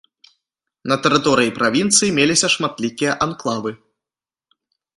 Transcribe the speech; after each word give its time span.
На 0.91 0.95
тэрыторыі 1.07 1.51
правінцыі 1.59 2.11
меліся 2.17 2.47
шматлікія 2.55 3.11
анклавы. 3.27 3.71